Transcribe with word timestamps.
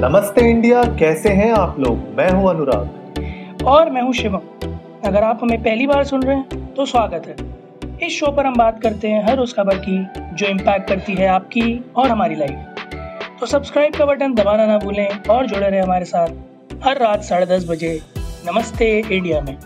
नमस्ते 0.00 0.40
इंडिया 0.50 0.82
कैसे 0.98 1.28
हैं 1.28 1.50
आप 1.52 1.78
लोग? 1.78 1.96
मैं 2.18 2.28
हूँ 2.32 2.48
अनुराग। 2.50 3.64
और 3.66 3.90
मैं 3.90 4.02
हूँ 4.02 4.12
शिवम। 4.12 4.68
अगर 5.06 5.22
आप 5.22 5.40
हमें 5.42 5.62
पहली 5.62 5.86
बार 5.86 6.04
सुन 6.04 6.22
रहे 6.22 6.36
हैं 6.36 6.72
तो 6.74 6.84
स्वागत 6.86 7.26
है। 7.26 8.06
इस 8.06 8.12
शो 8.12 8.30
पर 8.36 8.46
हम 8.46 8.54
बात 8.56 8.80
करते 8.82 9.08
हैं 9.08 9.22
हर 9.26 9.38
उस 9.38 9.52
खबर 9.54 9.78
की 9.78 9.98
जो 10.34 10.46
इम्पैक्ट 10.46 10.88
करती 10.88 11.14
है 11.14 11.26
आपकी 11.28 11.62
और 11.96 12.08
हमारी 12.08 12.34
लाइफ 12.34 13.40
तो 13.40 13.46
सब्सक्राइब 13.46 13.96
का 13.96 14.06
बटन 14.06 14.34
दबाना 14.34 14.66
ना 14.66 14.78
भूलें 14.78 15.08
और 15.30 15.46
जुड़े 15.46 15.68
रहे 15.68 15.80
हमारे 15.80 16.04
साथ 16.04 16.84
हर 16.84 16.98
रात 16.98 17.24
साढ़े 17.24 17.46
दस 17.46 17.66
बजे 17.70 17.98
नमस्ते 18.46 18.88
इंडिया 19.00 19.40
में। 19.40 19.56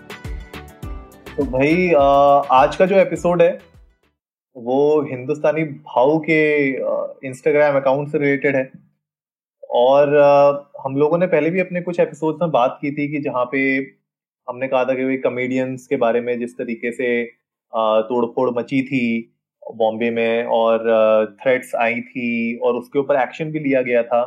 तो 1.36 1.44
भाई 1.52 1.90
आज 2.52 2.76
का 2.76 2.86
जो 2.86 2.96
एपिसोड 2.98 3.42
है 3.42 3.58
वो 4.56 4.80
हिंदुस्तानी 5.10 5.64
भाव 5.64 6.18
के 6.20 6.42
इंस्टाग्राम 7.28 7.76
अकाउंट 7.76 8.08
से 8.08 8.18
रिलेटेड 8.18 8.56
है। 8.56 8.70
और 9.74 10.16
हम 10.84 10.96
लोगों 10.96 11.18
ने 11.18 11.26
पहले 11.26 11.50
भी 11.50 11.60
अपने 11.60 11.80
कुछ 11.80 12.00
एपिसोड 12.00 12.42
में 12.42 12.50
बात 12.50 12.78
की 12.80 12.90
थी 12.92 13.08
कि 13.12 13.20
जहाँ 13.20 13.44
पे 13.52 13.60
हमने 14.48 14.68
कहा 14.68 14.84
था 14.84 14.94
कि 14.94 15.04
भाई 15.04 15.16
कमेडियंस 15.16 15.86
के 15.86 15.96
बारे 15.96 16.20
में 16.20 16.38
जिस 16.38 16.56
तरीके 16.58 16.92
से 16.92 17.24
तोड़फोड़ 17.72 18.50
मची 18.50 18.82
थी 18.82 19.30
बॉम्बे 19.62 20.10
में 20.10 20.44
और 20.54 20.84
थ्रेट्स 21.42 21.74
आई 21.74 22.00
थी 22.00 22.56
और 22.58 22.74
उसके 22.74 22.98
ऊपर 22.98 23.16
एक्शन 23.16 23.50
भी 23.50 23.58
लिया 23.58 23.82
गया 23.82 24.02
था। 24.02 24.20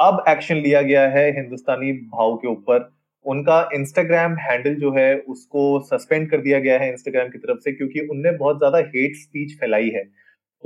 अब 0.00 0.24
एक्शन 0.28 0.56
लिया 0.56 0.82
गया 0.82 1.06
है 1.08 1.30
हिंदुस्तानी 1.36 1.92
भाव 1.92 2.36
के 2.36 2.48
ऊपर। 2.48 2.90
उनका 3.26 3.58
इंस्टाग्राम 3.74 4.36
हैंडल 4.40 4.74
जो 4.74 4.92
है 4.92 5.14
उसको 5.28 5.62
सस्पेंड 5.84 6.30
कर 6.30 6.40
दिया 6.40 6.58
गया 6.58 6.78
है 6.78 6.90
इंस्टाग्राम 6.90 7.28
की 7.28 7.38
तरफ़ 7.38 7.58
से 7.60 7.72
क्योंकि 7.72 8.00
उनने 8.10 8.32
बहुत 8.38 8.58
ज़्यादा 8.58 8.78
हेट 8.78 9.16
स्पीच 9.16 9.58
फैलाई 9.60 9.88
है। 9.88 10.04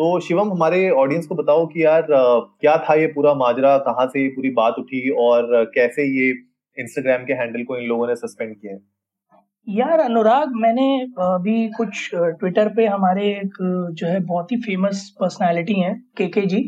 तो 0.00 0.18
शिवम, 0.20 0.50
हमारे 0.52 0.78
ऑडियंस 0.90 1.26
को 1.26 1.34
बताओ 1.34 1.66
कि 1.66 1.84
यार 1.84 2.06
क्या 2.10 2.76
था 2.84 2.94
ये 2.94 3.06
पूरा 3.06 3.32
माजरा? 3.34 3.76
कहाँ 3.78 4.06
से 4.06 4.22
ये 4.22 4.28
पूरी 4.28 4.50
बात 4.50 4.74
उठी? 4.78 5.00
और 5.20 5.48
कैसे 5.74 6.04
ये 6.04 6.28
इंस्टाग्राम 6.76 7.24
के 7.24 7.32
हैंडल 7.32 7.64
को 7.64 7.76
इन 7.76 7.84
लोगों 7.88 8.06
ने 8.08 8.14
सस्पेंड 8.16 8.54
किया? 8.54 8.76
यार, 9.66 10.00
अनुराग, 10.00 10.52
मैंने 10.56 10.86
अभी 11.20 11.68
कुछ 11.70 12.10
ट्विटर 12.14 12.68
पे 12.76 12.86
हमारे 12.86 13.26
एक, 13.30 13.58
जो 13.92 14.06
है, 14.06 14.20
बहुत 14.20 14.52
ही 14.52 14.56
फ़ेमस 14.60 15.08
पर्सनालिटी 15.20 15.74
हैं 15.80 15.94
के 16.16 16.26
के 16.28 16.46
जी, 16.46 16.60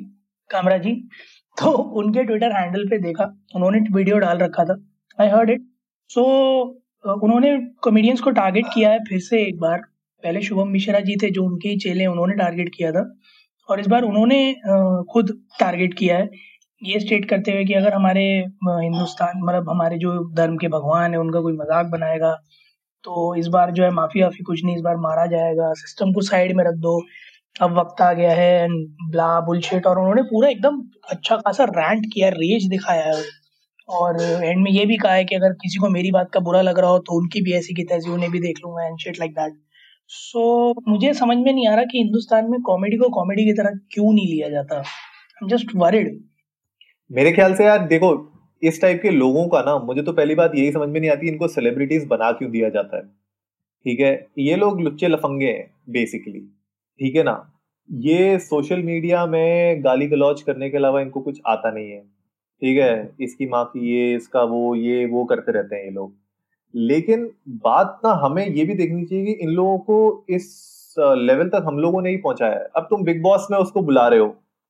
कामरा 0.50 0.76
जी। 0.78 0.94
तो 1.56 1.70
उनके 2.02 2.24
ट्विटर 2.24 2.52
हैंडल 2.52 2.88
पे 2.88 2.98
देखा, 2.98 3.32
उन्होंने 3.56 3.80
वीडियो 3.92 4.18
डाल 4.18 4.38
रखा 4.38 4.64
था। 4.64 4.76
आई 5.18 5.28
हर्ड 5.28 5.50
इट 5.50 5.64
सो 6.10 6.24
उन्होंने 7.04 7.56
कॉमेडियंस 7.82 8.20
को 8.20 8.30
टारगेट 8.32 8.66
किया 8.74 8.90
है 8.90 8.98
फिर 9.08 9.20
से 9.20 9.42
एक 9.42 9.58
बार। 9.60 9.80
पहले 10.24 10.42
शुभम 10.42 10.68
मिश्रा 10.68 11.00
जी 11.02 11.16
थे 11.22 11.30
जो 11.30 11.44
उनके 11.44 11.68
ही 11.68 11.76
चेले 11.78 12.06
उन्होंने 12.06 12.34
टारगेट 12.36 12.70
किया 12.76 12.92
था। 12.92 13.04
और 13.68 13.80
इस 13.80 13.86
बार 13.86 14.02
उन्होंने 14.04 14.40
खुद 15.12 15.30
टारगेट 15.60 15.94
किया 15.94 16.16
है। 16.18 16.28
ये 16.82 17.00
स्टेट 17.00 17.28
करते 17.30 17.52
हुए 17.52 17.64
कि 17.64 17.74
अगर 17.74 17.94
हमारे 17.94 18.22
हिंदुस्तान 18.64 19.40
मतलब 19.42 19.68
हमारे 19.70 19.98
जो 19.98 20.12
धर्म 20.34 20.56
के 20.56 20.68
भगवान 20.70 21.12
है, 21.12 21.18
उनका 21.20 21.40
कोई 21.40 21.52
मज़ाक 21.54 21.86
बनाएगा 21.88 22.32
तो 23.04 23.34
इस 23.36 23.46
बार 23.48 23.70
जो 23.72 23.84
है 23.84 23.90
माफ़ी 23.92 24.22
वाफी 24.22 24.42
कुछ 24.44 24.64
नहीं, 24.64 24.76
इस 24.76 24.82
बार 24.82 24.96
मारा 24.98 25.26
जाएगा। 25.28 25.72
सिस्टम 25.76 26.12
को 26.12 26.20
साइड 26.22 26.56
में 26.56 26.64
रख 26.64 26.74
दो। 26.80 27.00
अब 27.56 27.78
वक्त 27.78 28.00
आ 28.02 28.12
गया 28.14 28.32
है 28.34 28.66
ब्ला 29.10 29.40
बुलशेट 29.46 29.86
और 29.86 29.98
उन्होंने 29.98 30.22
पूरा 30.24 30.48
एकदम 30.48 30.82
अच्छा 31.10 31.36
खासा 31.38 31.64
रैंट 31.70 32.06
किया 32.12 32.28
रेज 32.30 32.66
दिखाया 32.68 33.04
है। 33.06 33.22
और 33.88 34.20
एंड 34.22 34.62
में 34.64 34.70
ये 34.70 34.84
भी 34.86 34.96
कहा 34.96 35.12
है 35.12 35.24
कि 35.24 35.34
अगर 35.36 35.52
किसी 35.62 35.78
को 35.78 35.88
मेरी 35.90 36.10
बात 36.12 36.30
का 36.34 36.40
बुरा 36.40 36.60
लग 36.62 36.78
रहा 36.78 36.90
हो 36.90 36.98
तो 36.98 37.18
उनकी 37.18 37.40
भी 37.42 37.52
ऐसी 37.54 37.74
की 37.74 37.84
तैसी 37.84 38.10
उन्हें 38.10 38.30
भी 38.30 38.40
देख 38.40 38.58
लूँगा 38.64 38.86
and 38.86 38.98
shit 38.98 39.18
like 39.18 39.32
that 39.32 39.52
so 40.10 40.40
so, 40.72 40.88
मुझे 40.88 41.12
समझ 41.14 41.36
में 41.36 41.52
नहीं 41.52 41.66
आ 41.68 41.74
रहा 41.74 41.84
कि 41.84 41.98
हिंदुस्तान 41.98 42.50
में 42.50 42.60
कॉमेडी 42.62 42.96
को 42.96 43.08
कॉमेडी 43.10 43.44
की 43.44 43.52
तरह 43.52 43.78
क्यों 43.92 44.12
नहीं 44.12 44.26
लिया 44.26 44.48
जाता। 44.48 44.76
आई 44.76 45.42
एम 45.42 45.48
जस्ट 45.48 45.74
वरिड 45.76 46.20
मेरे 47.10 47.32
ख्याल 47.32 47.54
से 47.54 47.64
यार 47.64 47.86
देखो 47.86 48.10
इस 48.62 48.80
टाइप 48.82 49.00
के 49.02 49.10
लोगों 49.10 49.46
का 49.48 49.60
ना 49.62 49.78
मुझे 49.84 50.02
तो 50.02 50.12
पहली 50.12 50.34
बात 50.34 50.52
यही 50.56 50.72
समझ 50.72 50.88
में 50.88 51.00
नहीं 51.00 51.10
आती 51.10 51.28
इनको 51.28 51.48
सेलिब्रिटीज 51.48 52.06
बना 52.06 52.30
क्यों 52.32 52.50
दिया 52.50 52.68
जाता 52.68 52.96
है। 52.96 53.02
ठीक 53.02 54.00
है? 54.00 54.12
ये 54.38 54.56
लोग 54.56 54.80
लुच्चे 54.80 55.08
लफंगे 55.08 55.46
हैं 55.46 55.66
बेसिकली 55.90 56.40
ठीक 57.00 57.16
है 57.16 57.22
ना? 57.22 57.34
ये 57.88 58.38
सोशल 58.40 58.82
मीडिया 58.82 59.24
में 59.26 59.84
गाली 59.84 60.06
गलौज 60.08 60.42
करने 60.42 60.70
के 60.70 60.76
अलावा 60.76 61.00
इनको 61.00 61.20
कुछ 61.20 61.40
आता 61.46 61.70
नहीं 61.70 61.90
है। 61.90 62.00
ठीक 62.00 62.78
है? 62.78 63.14
इसकी 63.20 63.46
माँ 63.46 63.64
की 63.66 63.88
ये 63.90 64.14
इसका 64.16 64.42
वो 64.44 64.74
ये 64.76 65.04
वो 65.06 65.24
करते 65.24 65.52
रहते 65.52 65.76
हैं 65.76 65.84
ये 65.84 65.90
लोग। 65.90 66.14
लेकिन 66.74 67.30
बात 67.64 68.00
ना 68.04 68.12
हमें 68.22 68.46
ये 68.46 68.64
भी 68.64 68.74
देखनी 68.74 69.04
चाहिए 69.04 69.24
कि 69.24 69.32
इन 69.32 69.50
लोगों 69.50 69.78
को 69.78 70.24
इस 70.30 70.94
लेवल 70.98 71.48
तक 71.48 71.62
हम 71.66 71.78
लोगों 71.78 72.02
ने 72.02 72.10
ही 72.10 72.16
पहुँचाया 72.18 72.54
है। 72.54 72.66
अब 72.76 72.86
तुम 72.90 73.04
बिग 73.04 73.22
बॉस 73.22 73.46
में 73.50 73.58
उसको 73.58 73.82
बुला 73.82 74.06
रहे 74.08 74.18
हो। 74.18 74.26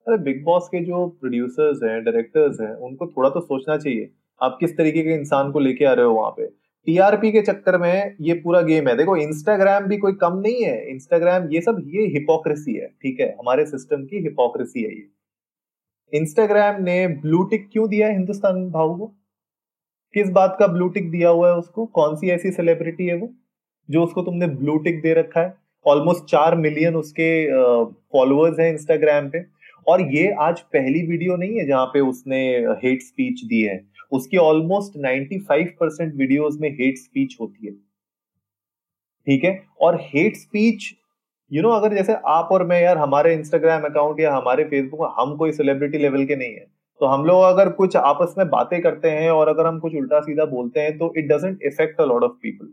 अरे 0.07 0.19
बिग 0.19 0.43
बॉस 0.45 0.69
के 0.69 0.85
जो 0.85 1.07
प्रोड्यूसर्स 1.21 1.83
हैं 1.83 2.03
डायरेक्टर्स 2.05 2.61
हैं, 2.61 2.75
उनको 2.77 3.07
थोड़ा 3.07 3.31
तो 3.31 3.41
सोचना 3.41 3.77
चाहिए, 3.77 4.11
आप 4.41 4.57
किस 4.61 4.77
तरीके 4.77 5.03
के 5.03 5.15
इंसान 5.15 5.51
को 5.53 5.59
लेके 5.59 5.85
आ 5.85 5.93
रहे 5.93 6.07
हो 6.07 6.13
वहाँ 6.13 6.31
पे। 6.31 6.47
टीआरपी 6.87 7.31
के 7.33 7.41
चक्कर 7.43 7.79
में 7.79 8.15
ये 8.21 8.35
पूरा 8.35 8.61
गेम 8.61 8.89
है। 8.89 8.97
देखो 8.97 9.17
इंस्टाग्राम 9.17 9.85
भी 9.85 9.97
कोई 9.97 10.13
कम 10.13 10.39
नहीं 10.39 10.63
है। 10.65 10.91
इंस्टाग्राम 10.91 11.49
ये 11.51 11.61
सब, 11.61 11.81
ये 11.87 12.07
हिपोक्रेसी 12.09 12.75
है, 12.75 12.87
ठीक 13.03 13.21
है? 13.21 13.29
हमारे 13.31 13.67
सिस्टम 13.67 14.05
की 14.05 14.23
हिपोक्रेसी 14.23 14.83
है 14.83 14.91
ये। 14.91 15.09
इंस्टाग्राम 16.13 16.83
ने 16.83 17.07
ब्लू 17.09 17.43
टिक 17.45 17.69
क्यों 17.73 17.89
दिया 17.89 18.07
है 18.07 18.13
हिंदुस्तान 18.13 18.69
भाव 18.71 18.95
को? 18.99 19.13
किस 20.15 20.31
बात 20.31 20.57
का 20.59 20.67
ब्लू 20.67 20.89
टिक 20.89 21.11
दिया 21.11 21.29
हुआ 21.29 21.49
है 21.49 21.57
उसको? 21.57 21.87
कौन 21.87 22.17
सी 22.17 22.31
ऐसी 22.31 22.51
सेलिब्रिटी 22.51 23.07
है 23.07 23.15
वो, 23.17 23.29
जो 23.89 24.05
उसको 24.05 24.23
तुमने 24.23 24.47
ब्लू 24.47 24.77
टिक 24.79 25.01
दे 25.03 25.15
रखा 25.15 25.41
है? 25.41 25.55
ऑलमोस्ट 25.87 26.25
चार 26.25 26.55
मिलियन 26.57 26.97
उसके 26.97 27.29
फॉलोअर्स 28.13 28.59
हैं 28.61 28.71
इंस्टाग्राम 28.73 29.29
पे। 29.31 29.45
और 29.87 30.01
ये 30.15 30.31
आज 30.41 30.61
पहली 30.61 31.03
वीडियो 31.07 31.37
नहीं 31.37 31.59
है 31.59 31.67
जहाँ 31.67 31.87
पे 31.87 32.01
उसने 32.01 32.41
हेट 32.83 33.03
स्पीच 33.03 33.45
दी 33.45 33.63
है। 33.63 33.81
उसकी 34.13 34.37
ऑलमोस्ट 34.37 34.99
95 34.99 35.71
परसेंट 35.81 36.15
वीडियोज़ 36.15 36.59
में 36.61 36.69
हेट 36.71 36.99
स्पीच 36.99 37.37
होती 37.41 37.67
है। 37.67 37.73
ठीक 39.27 39.45
है? 39.45 39.63
और 39.81 39.99
हेट 40.03 40.37
स्पीच 40.37 40.93
यू 41.51 41.63
नो 41.63 41.69
अगर 41.69 41.95
जैसे 41.95 42.15
आप 42.27 42.49
और 42.53 42.67
मैं 42.67 42.81
यार, 42.83 42.99
हमारे 42.99 43.35
इंस्टाग्राम 43.35 43.83
अकाउंट 43.83 44.21
या 44.21 44.35
हमारे 44.35 44.65
फेसबुक 44.65 45.15
हम 45.19 45.37
कोई 45.37 45.53
सेलिब्रिटी 45.53 45.99
लेवल 45.99 46.25
के 46.25 46.37
नहीं 46.37 46.55
है। 46.55 46.67
तो 47.01 47.07
हम 47.07 47.25
लोग 47.25 47.43
अगर 47.43 47.69
कुछ 47.73 47.97
आपस 47.97 48.35
में 48.39 48.49
बातें 48.51 48.81
करते 48.83 49.11
हैं 49.11 49.31
और 49.31 49.49
अगर 49.49 49.67
हम 49.67 49.79
कुछ 49.81 49.95
उल्टा 49.95 50.21
सीधा 50.21 50.45
बोलते 50.45 50.81
हैं 50.81 50.97
तो 50.99 51.13
it 51.17 51.29
doesn't 51.29 51.63
affect 51.63 52.01
a 52.01 52.05
lot 52.05 52.25
of 52.25 52.33
people 52.43 52.73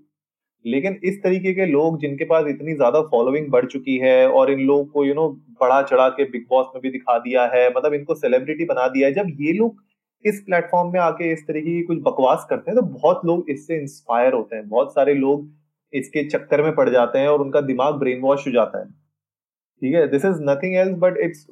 लेकिन 0.66 1.00
इस 1.03 1.22
तरीके 1.24 1.53
के 1.53 1.66
लोग 1.66 2.00
जिनके 2.00 2.25
पास 2.25 2.47
इतनी 2.47 2.74
ज़्यादा 2.75 3.02
फॉलोइंग 3.12 3.50
बढ़ 3.52 3.66
चुकी 3.66 3.97
है 3.97 4.28
और 4.30 4.52
इन 4.52 4.59
लोग 4.59 4.91
को 4.91 5.06
यू 5.06 5.13
नो 5.13 5.28
बड़ा 5.62 5.81
चढ़ा 5.81 6.07
के 6.09 6.24
बिग 6.31 6.46
बॉस 6.50 6.66
में 6.75 6.81
भी 6.81 6.90
दिखा 6.90 7.18
दिया 7.19 7.46
है 7.53 7.69
मतलब 7.69 7.94
इनको 7.94 8.16
सेलिब्रिटी 8.16 8.66
बना 8.66 8.88
दिया 8.88 9.07
है, 9.07 9.13
जब 9.13 9.28
ये 9.41 9.53
लोग 9.53 9.81
इस 10.25 10.41
प्लेटफॉर्म 10.46 10.91
में 10.94 11.00
आके 11.00 11.31
इस 11.34 11.46
तरीके 11.47 11.72
की 11.72 11.81
कुछ 11.84 11.97
बकवास 12.03 12.46
करते 12.50 12.72
हैं 12.72 12.80
तो 12.80 12.86
बहुत 12.88 13.22
लोग 13.25 13.50
इससे 13.50 13.78
इंस्पायर 13.78 14.34
होते 14.34 14.56
हैं। 14.56 14.68
बहुत 14.69 14.94
सारे 14.94 15.13
लोग 15.16 15.50
इसके 15.94 16.28
चक्कर 16.30 16.62
में 16.63 16.74
पड़ 16.75 16.90
जाते 16.90 17.19
हैं 17.19 17.28
और 17.28 17.41
उनका 17.41 17.62
दिमाग 17.63 17.94
ब्रेन 18.00 18.22
वॉश 18.22 18.47
हो 18.47 18.51
जाता 18.51 18.80
है। 18.80 18.86
ठीक 18.86 19.96
है? 19.96 20.07
This 20.07 20.25
is 20.25 20.41
nothing 20.44 20.75
else 20.75 20.97
but 21.00 21.18
it's 21.19 21.47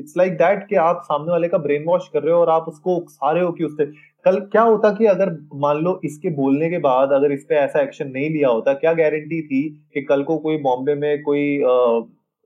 it's 0.00 0.16
like 0.16 0.32
that 0.34 0.66
कि 0.68 0.76
आप 0.78 1.00
सामने 1.04 1.30
वाले 1.30 1.48
का 1.48 1.58
ब्रेन 1.60 1.84
वॉश 1.84 2.08
कर 2.12 2.22
रहे 2.22 2.34
हो 2.34 2.40
और 2.40 2.50
आप 2.50 2.68
उसको 2.68 2.96
उकसा 2.96 3.30
रहे 3.32 3.42
हो 3.42 3.52
कि 3.52 3.64
उससे। 3.64 3.86
कल 4.24 4.38
क्या 4.42 4.62
होता 4.62 4.90
कि 4.92 5.06
अगर 5.06 5.30
मान 5.56 5.76
लो 5.76 6.00
इसके 6.04 6.30
बोलने 6.36 6.68
के 6.70 6.78
बाद 6.80 7.12
अगर 7.12 7.32
इस 7.32 7.44
पे 7.48 7.54
ऐसा 7.56 7.80
एक्शन 7.80 8.08
नहीं 8.08 8.28
लिया 8.30 8.48
होता, 8.48 8.72
क्या 8.74 8.92
गारंटी 8.94 9.40
थी 9.42 9.62
कि 9.94 10.02
कल 10.02 10.22
को 10.22 10.38
कोई 10.38 10.58
बॉम्बे 10.58 10.94
में 10.96 11.22
कोई 11.22 11.60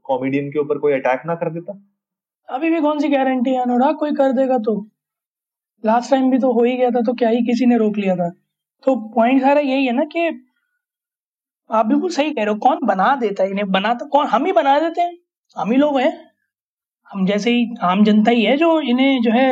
कॉमेडियन 0.07 0.51
के 0.51 0.59
ऊपर 0.59 0.79
कोई 0.79 0.93
अटैक 0.93 1.23
ना 1.27 1.35
कर 1.35 1.51
देता? 1.51 1.79
अभी 2.49 2.71
भी 2.71 2.81
कौन 2.81 2.99
सी 3.01 3.09
गारंटी 3.09 3.51
है 3.51 3.63
अनुराग? 3.63 3.97
कोई 3.97 4.13
कर 4.13 4.33
देगा 4.33 4.59
तो। 4.59 4.75
लास्ट 5.85 6.11
टाइम 6.11 6.31
भी 6.31 6.39
तो 6.39 6.53
हो 6.53 6.65
ही 6.65 6.77
गया 6.77 6.91
था 6.91 7.01
तो 7.01 7.13
क्या 7.15 7.29
ही 7.29 7.45
किसी 7.47 7.67
ने 7.67 7.77
रोक 7.79 7.97
लिया 7.97 8.17
था? 8.17 8.29
तो 8.85 8.95
पॉइंट 9.15 9.41
सारा 9.43 9.61
यही 9.61 9.87
है 9.87 9.93
ना 9.93 10.05
कि 10.05 10.29
आप 11.71 11.87
बिल्कुल 11.87 12.11
सही 12.11 12.31
कह 12.33 12.45
रहे 12.45 12.53
हो, 12.53 12.59
कौन 12.59 12.87
बना 12.87 13.15
देता 13.17 13.43
है 13.43 13.51
इन्हें? 13.51 13.71
बना 13.73 13.93
तो 13.95 14.07
कौन? 14.07 14.27
हम 14.27 14.45
ही 14.47 14.53
बना 14.53 14.79
देते 14.81 15.01
हैं। 15.01 15.17
हम 15.57 15.71
ही 15.71 15.77
लोग 15.77 15.99
हैं। 16.01 16.13
हम 17.15 17.27
जैसे 17.27 17.51
ही 17.51 17.67
आम 17.83 18.05
जनता 18.05 18.31
ही 18.31 18.45
है 18.45 18.57
जो 18.57 18.81
इन्हें 18.83 19.21
जो 19.23 19.31
है 19.33 19.49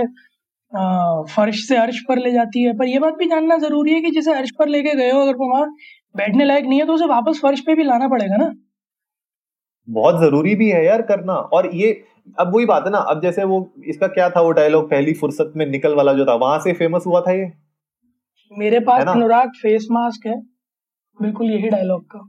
आ, 0.73 1.23
फर्श 1.27 1.67
से 1.69 1.77
अर्श 1.77 1.99
पर 2.09 2.19
ले 2.19 2.31
जाती 2.33 2.63
है। 2.63 2.73
पर 2.79 2.87
यह 2.87 3.01
बात 3.01 3.15
भी 3.15 3.27
जानना 3.29 3.57
ज़रूरी 3.59 3.93
है 3.93 4.01
कि 4.01 4.11
जिसे 4.11 4.35
अर्श 4.35 4.51
पर 4.59 4.69
लेके 4.69 4.95
गए 4.97 5.11
हो 5.11 5.21
अगर 5.21 5.35
वो 5.37 5.49
वहाँ 5.51 5.67
बैठने 6.15 6.45
लायक 6.45 6.65
नहीं 6.65 6.79
है 6.81 6.87
तो 6.87 6.93
उसे 6.93 7.07
वापस 7.07 7.41
फर्श 7.43 7.61
पे 7.61 7.75
भी 7.75 7.85
लाना 7.85 8.09
पड़ेगा 8.09 8.37
ना? 8.37 8.53
बहुत 9.89 10.21
ज़रूरी 10.21 10.55
भी 10.55 10.69
है 10.71 10.85
यार 10.85 11.03
करना। 11.03 11.35
और 11.35 11.71
ये 11.75 11.93
अब 12.39 12.55
वही 12.55 12.67
बात 12.67 12.85
है 12.87 12.91
ना 12.91 12.99
अब 13.11 13.23
जैसे 13.23 13.45
वो 13.45 13.59
इसका 13.87 14.07
क्या 14.09 14.29
था 14.31 14.41
वो 14.41 14.51
डायलॉग 14.53 14.91
पहली 14.91 15.13
फुर्सत 15.15 15.53
में 15.57 15.67
निकल 15.67 15.95
वाला 15.95 16.13
जो 16.13 16.27
था 16.27 16.35
वहाँ 16.37 16.59
से 16.59 16.73
फ़ेमस 16.73 17.05
हुआ 17.07 17.21
था 17.21 17.33
ये? 17.33 17.51
मेरे 18.53 18.81
पास 18.81 19.07
अनुराग 19.09 19.51
फेस 19.63 19.87
मास्क 19.91 20.27
है। 20.27 20.41
बिल्कुल 21.19 21.51
यही 21.51 21.69
डायलॉग 21.69 22.05
का। 22.07 22.29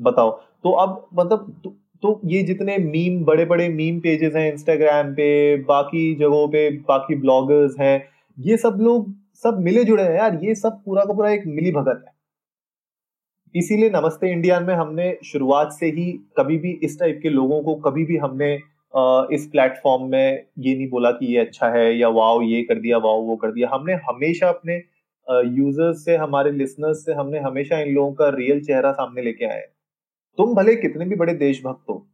बताओ। 0.00 0.30
तो 0.64 0.70
अब 0.72 1.06
मतलब 1.14 1.76
तो 2.06 2.20
ये 2.24 2.42
जितने 2.42 2.76
मीम 2.78 3.24
बड़े 3.24 3.44
बड़े 3.44 3.68
मीम 3.68 3.98
पेजेस 4.00 4.34
हैं 4.34 4.52
इंस्टाग्राम 4.52 5.12
पे, 5.12 5.56
बाकी 5.64 6.14
जगहों 6.14 6.46
पे, 6.48 6.70
बाकी 6.80 7.14
ब्लॉगर्स 7.16 7.78
हैं, 7.80 8.08
ये 8.38 8.56
सब 8.56 8.76
लोग 8.80 9.14
सब 9.44 9.58
मिले 9.60 9.84
जुड़े 9.84 10.02
हैं 10.02 10.14
यार, 10.14 10.38
ये 10.44 10.54
सब 10.54 10.80
पूरा 10.84 11.04
का 11.04 11.12
पूरा 11.12 11.30
एक 11.30 11.42
मिली 11.46 11.72
भगत 11.72 12.04
है। 12.06 12.14
इसीलिए 13.54 13.90
नमस्ते 13.90 14.30
इंडिया 14.32 14.60
में 14.60 14.74
हमने 14.74 15.16
शुरुआत 15.24 15.72
से 15.72 15.86
ही 15.88 16.10
कभी 16.38 16.58
भी 16.58 16.78
इस 16.84 16.98
टाइप 17.00 17.20
के 17.22 17.28
लोगों 17.30 17.62
को, 17.62 17.74
कभी 17.82 18.04
भी 18.04 18.16
हमने 18.16 18.54
इस 19.34 19.48
प्लेटफॉर्म 19.52 20.10
में 20.10 20.46
ये 20.58 20.74
नहीं 20.76 20.88
बोला 20.88 21.10
कि 21.12 21.34
ये 21.34 21.40
अच्छा 21.40 21.68
है 21.70 21.96
या 21.98 22.08
वाओ 22.10 22.42
ये 22.42 22.62
कर 22.62 22.80
दिया 22.80 22.98
वाओ 22.98 23.22
वो 23.22 23.36
कर 23.36 23.52
दिया। 23.52 23.68
हमने 23.72 23.94
हमेशा 24.08 24.48
अपने 24.48 24.76
यूज़र्स 25.56 26.04
से, 26.04 26.16
हमारे 26.16 26.50
लिसनर्स 26.52 27.04
से 27.06 27.12
हमने 27.14 27.38
हमेशा 27.40 27.80
इन 27.80 27.94
लोगों 27.94 28.12
का 28.12 28.28
रियल 28.36 28.60
चेहरा 28.64 28.92
सामने 28.92 29.22
लेके 29.22 29.44
आए 29.46 29.64
तुम 30.38 30.54
भले 30.54 30.74
कितने 30.76 31.04
भी 31.04 31.16
बड़े 31.16 31.34
देशभक्त 31.34 31.88
हो 31.90 32.06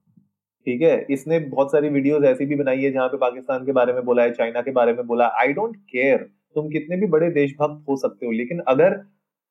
ठीक 0.66 0.82
है? 0.82 1.06
इसने 1.10 1.38
बहुत 1.38 1.72
सारी 1.72 1.88
वीडियोस 1.88 2.24
ऐसी 2.24 2.46
भी 2.46 2.56
बनाई 2.56 2.82
है 2.82 2.90
जहाँ 2.92 3.08
पे 3.08 3.16
पाकिस्तान 3.16 3.64
के 3.66 3.72
बारे 3.72 3.92
में 3.92 4.04
बोला 4.04 4.22
है 4.22 4.32
चाइना 4.32 4.60
के 4.60 4.70
बारे 4.70 4.92
में 4.92 5.06
बोला 5.06 5.26
आई 5.40 5.52
डोंट 5.52 5.76
केयर 5.90 6.18
तुम 6.54 6.68
कितने 6.68 6.96
भी 6.96 7.06
बड़े 7.06 7.30
देशभक्त 7.30 7.88
हो 7.88 7.96
सकते 7.96 8.26
हो 8.26 8.32
लेकिन 8.32 8.60
अगर 8.68 8.94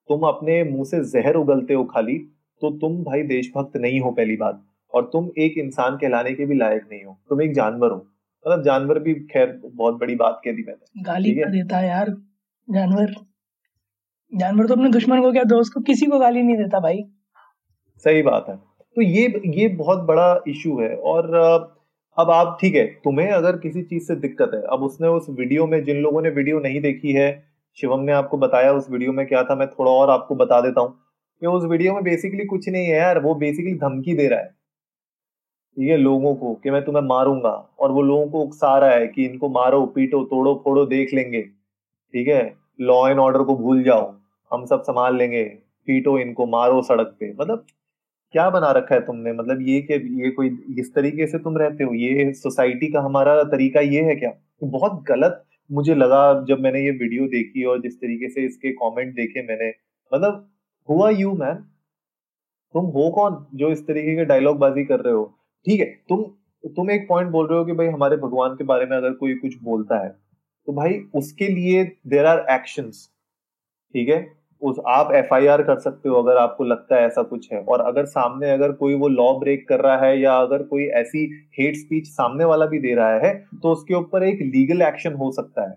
तुम 0.10 0.24
अपने 0.28 0.64
मुँह 0.64 0.84
से 0.84 1.04
जहर 1.06 1.36
उगलते 1.36 1.74
हो 1.74 1.84
खाली 1.86 2.18
तो 2.62 2.72
तुम 2.80 3.04
भाई 3.04 3.22
देशभक्त 3.24 3.78
नहीं 3.78 4.00
हो 4.00 4.12
पहली 4.12 4.36
बात 4.36 4.64
और 4.94 5.10
तुम 5.14 5.30
एक 5.38 5.58
इंसान 5.58 5.98
कहलाने 5.98 6.34
के 6.34 6.46
भी 6.46 6.56
लायक 6.56 6.88
नहीं 6.92 7.04
हो। 7.04 7.18
तुम 7.30 7.42
एक 7.42 7.54
जानवर 7.54 7.92
हो। 7.92 7.98
मतलब 8.46 8.64
जानवर 8.64 9.00
भी 9.00 9.14
खैर 9.32 9.60
बहुत 9.66 10.00
बड़ी 10.00 10.16
बात 10.16 10.42
कह 10.46 10.52
दी 10.52 10.64
मैंने 10.68 11.04
गाली 11.04 11.32
कर 11.36 11.50
देता 11.50 11.78
है 11.78 11.88
यार 11.88 12.10
जानवर। 12.68 13.14
जानवर 14.32 14.68
तो 14.68 14.74
अपने 14.74 14.90
दुश्मन 14.90 15.22
को 15.22 15.32
क्या 15.32 15.44
दोस्त 15.44 15.74
को 15.74 15.82
किसी 15.82 16.06
को 16.06 16.20
गाली 16.20 16.42
नहीं 16.44 16.58
देता 16.58 16.80
भाई? 16.80 17.04
सही 18.06 18.22
बात 18.22 18.46
है। 18.50 18.56
तो 18.56 19.02
ये 19.02 19.42
ये 19.56 19.68
बहुत 19.68 20.00
बड़ा 20.00 20.44
इशू 20.48 20.80
है 20.80 20.96
और 20.96 21.34
अब 22.18 22.32
आप, 22.32 22.58
ठीक 22.62 22.76
है, 22.76 22.86
तुम्हें 23.04 23.30
अगर 23.30 23.58
किसी 23.58 23.82
चीज़ 23.82 24.04
से 24.04 24.16
दिक्कत 24.16 24.52
है, 24.54 24.62
अब 24.62 24.84
उसने 24.84 25.08
उस 25.08 25.28
वीडियो 25.30 25.68
में, 25.68 25.84
जिन 25.84 25.98
लोगों 25.98 26.22
ने 26.22 26.30
वीडियो 26.30 26.60
नहीं 26.60 26.82
देखी 26.82 27.12
है, 27.14 27.30
शिवम 27.78 28.00
ने 28.00 28.12
आपको 28.12 28.38
बताया 28.38 28.74
उस 28.74 28.90
वीडियो 28.92 29.12
में 29.14 29.26
क्या 29.28 29.44
था, 29.44 29.56
मैं 29.56 29.68
थोड़ा 29.70 29.92
और 29.92 30.10
आपको 30.10 30.36
बता 30.36 30.60
देता 30.62 30.82
हूँ 30.82 30.92
कि 31.42 31.48
उस 31.48 31.64
वीडियो 31.64 31.94
में 31.94 32.04
बेसिकली 32.04 32.46
कुछ 32.46 32.68
नहीं 32.70 32.86
है 32.86 32.98
यार, 32.98 33.20
वो 33.20 33.36
बेसिकली 33.36 33.74
धमकी 33.74 34.14
दे 34.14 34.28
रहा 34.28 34.40
है। 34.40 34.50
ठीक 35.78 35.90
है 35.90 35.98
लोगों 35.98 36.36
को 36.36 36.54
कि 36.54 36.72
मैं 36.72 36.84
तुम्हें 36.86 37.04
मारूँगा 37.04 37.50
और 37.80 37.92
वो 37.92 38.02
लोगों 38.02 38.28
को 38.28 38.42
उकसा 38.42 38.78
रहा 38.78 38.90
है 38.90 39.08
कि 39.08 39.26
इनको 39.26 39.50
मारो, 39.50 39.86
पीटो, 39.86 40.24
तोड़ो, 40.24 40.54
फोड़ो, 40.64 40.86
देख 40.86 41.14
लेंगे। 41.14 41.42
ठीक 41.42 42.28
है? 42.28 42.42
लॉ 42.82 43.08
एंड 43.10 43.20
ऑर्डर 43.20 43.44
को 43.44 43.56
भूल 43.56 43.84
जाओ। 43.84 44.14
हम 44.52 44.66
सब 44.66 44.82
संभाल 44.82 45.16
लेंगे। 45.16 45.44
पीटो 45.88 46.18
इनको, 46.20 46.46
मारो 46.46 46.82
सड़क 46.82 47.16
पे। 47.20 47.32
मतलब 47.34 47.66
क्या 48.34 48.50
बना 48.50 48.72
रखा 48.72 48.96
है 48.96 49.02
तुमने? 49.02 49.34
मतलब 49.34 49.62
ये 49.62 49.82
कि 49.82 49.94
ये 50.24 50.30
कोई, 50.32 50.50
इस 50.80 50.94
तरीके 50.96 51.28
से 51.28 51.40
तुम 51.40 51.58
रहते 51.58 51.84
हो? 51.84 51.94
ये 51.94 52.34
सोसाइटी 52.34 52.92
का 52.92 53.02
हमारा 53.02 53.42
तरीका 53.46 53.80
ये 53.82 54.02
है 54.04 54.16
क्या? 54.16 54.32
बहुत 54.64 55.04
गलत 55.08 55.44
मुझे 55.70 55.96
लगा 55.96 56.22
जब 56.48 56.60
मैंने 56.60 56.80
ये 56.82 56.92
वीडियो 56.92 57.28
देखी 57.28 57.64
और 57.64 57.82
जिस 57.82 57.96
तरीके 57.96 58.30
से 58.30 58.46
इसके 58.46 58.72
कमेंट 58.74 59.14
देखे 59.16 59.46
मैंने। 59.48 59.70
मतलब 60.12 60.48
हुआ 60.90 61.10
यू 61.10 61.34
मैन 61.34 61.56
तुम 62.76 62.86
हो 62.88 63.10
कौन 63.12 63.46
जो 63.56 63.72
इस 63.72 63.86
तरीके 63.88 64.16
के 64.16 64.26
डायलॉग 64.26 64.58
बाजी 64.60 64.84
कर 64.86 65.00
रहे 65.00 65.14
हो? 65.14 65.24
ठीक 65.66 65.80
है, 65.80 65.86
तुम 66.10 66.24
तुम 66.64 66.92
एक 66.92 67.08
पॉइंट 67.10 67.30
बोल 67.32 67.48
रहे 67.48 67.60
हो 67.60 67.66
कि 67.66 67.74
भाई 67.74 67.88
हमारे 67.88 68.18
भगवान 68.18 68.56
के 68.56 68.64
बारे 68.64 68.86
में 68.86 68.96
अगर 68.98 69.14
कोई 69.14 69.36
कुछ 69.36 69.58
बोलता 69.64 70.04
है 70.04 70.10
तो 70.68 70.74
भाई 70.74 71.00
उसके 71.16 71.48
लिए 71.48 71.84
देर 72.08 72.26
आर 72.26 72.46
एक्शंस 72.52 73.08
ठीक 73.94 74.10
है? 74.10 74.20
उस, 74.62 74.78
आप 74.88 75.12
एफआईआर 75.16 75.62
कर 75.64 75.80
सकते 75.80 76.10
हो 76.10 76.16
अगर 76.16 76.38
आपको 76.38 76.64
लगता 76.66 76.96
है 76.96 77.06
ऐसा 77.06 77.22
कुछ 77.24 77.52
है। 77.54 77.60
और 77.62 77.82
अगर 77.84 78.06
सामने 78.08 78.52
अगर 78.52 78.72
कोई 78.74 78.96
वो 78.96 79.08
लॉ 79.10 79.32
ब्रेक 79.40 79.68
कर 79.70 79.80
रहा 79.82 79.98
है 79.98 80.20
या 80.20 80.34
अगर 80.40 80.64
कोई 80.66 80.86
ऐसी 80.98 81.24
हेट 81.60 81.76
स्पीच 81.78 82.08
सामने 82.10 82.46
वाला 82.46 82.66
भी 82.66 82.80
दे 82.80 82.94
रहा 82.96 83.18
है 83.20 83.34
तो 83.56 83.72
उसके 83.72 83.94
ऊपर 83.96 84.24
एक 84.24 84.42
लीगल 84.46 84.82
एक्शन 84.84 85.14
हो 85.16 85.32
सकता 85.32 85.70
है। 85.70 85.76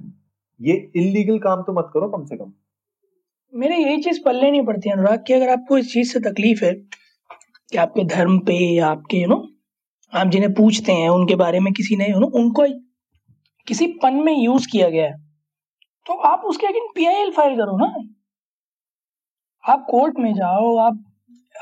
ये 0.61 0.75
इलीगल 0.97 1.39
काम 1.41 1.63
तो 1.63 1.73
मत 1.73 1.91
करो 1.95 2.09
कम 2.09 2.25
से 2.25 2.37
कम। 2.37 2.53
मेरे 3.53 3.77
यही 3.77 4.03
चीज़ 4.03 4.21
पल्ले 4.25 4.51
नहीं 4.51 4.65
पड़ती 4.65 4.91
अनुराग, 4.91 5.25
कि 5.27 5.33
अगर 5.33 5.49
आपको 5.49 5.79
इस 5.79 5.93
चीज़ 5.93 6.13
से 6.13 6.21
तकलीफ़ 6.23 6.65
है 6.65 6.73
कि 6.75 7.77
आपके 7.79 8.05
धर्म 8.07 8.39
पे 8.41 8.55
या 8.55 8.87
आपके 8.89 9.17
यू 9.17 9.29
नो 9.29 9.45
आप 10.13 10.27
जिन्हें 10.29 10.53
पूछते 10.55 10.93
हैं, 10.93 11.09
उनके 11.11 11.35
बारे 11.37 11.61
में 11.61 11.73
किसी 11.73 11.97
ने 11.97 12.11
यू 12.11 12.19
नो 12.21 12.27
उनको 12.37 12.67
किसी 13.67 13.87
पन 14.03 14.15
में 14.17 14.33
यूज़ 14.35 14.67
किया 14.73 14.89
गया 14.89 15.05
है 15.05 15.23
तो 16.07 16.15
आप 16.25 16.43
उसके 16.47 16.67
अगेन 16.67 16.89
पीआईएल 16.95 17.31
फ़ाइल 17.33 17.57
करो 17.57 17.77
ना। 17.79 17.87
आप 19.65 19.87
कोर्ट 19.91 20.19
में 20.19 20.33
जाओ, 20.35 20.77
आप 20.77 21.05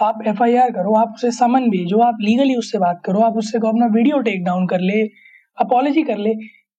आप 0.02 0.22
एफआईआर 0.26 0.70
करो, 0.70 0.94
आप 0.94 1.12
उसे 1.14 1.30
समन 1.30 1.68
भेजो, 1.70 1.98
आप 1.98 2.18
लीगली 2.20 2.54
उससे 2.54 2.78
बात 2.78 3.00
करो, 3.04 3.20
आप 3.20 3.36
उससे 3.36 3.58
को 3.58 3.68
अपना 3.68 3.86
वीडियो 3.86 4.18
टेक 4.18 4.44
डाउन 4.44 4.66
कर 4.66 4.80
ले 4.80 5.02
अपॉलोजी 5.58 6.02
कर 6.02 6.18
ले। 6.18 6.34